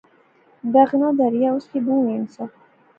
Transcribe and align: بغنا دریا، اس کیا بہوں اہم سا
بغنا 0.73 1.09
دریا، 1.19 1.49
اس 1.55 1.65
کیا 1.71 1.81
بہوں 1.85 2.05
اہم 2.09 2.23
سا 2.33 2.43